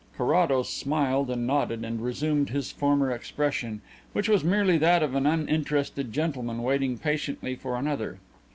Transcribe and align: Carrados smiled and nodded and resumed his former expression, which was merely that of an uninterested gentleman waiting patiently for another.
Carrados 0.17 0.67
smiled 0.67 1.29
and 1.29 1.45
nodded 1.45 1.85
and 1.85 2.01
resumed 2.03 2.49
his 2.49 2.71
former 2.71 3.11
expression, 3.11 3.83
which 4.13 4.27
was 4.27 4.43
merely 4.43 4.79
that 4.79 5.03
of 5.03 5.13
an 5.13 5.27
uninterested 5.27 6.11
gentleman 6.11 6.63
waiting 6.63 6.97
patiently 6.97 7.55
for 7.55 7.77
another. 7.77 8.17